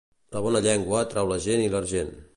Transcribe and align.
La 0.35 0.39
bona 0.45 0.61
llengua 0.67 1.03
atrau 1.03 1.31
la 1.33 1.39
gent 1.45 1.65
i 1.67 1.71
l'argent. 1.75 2.15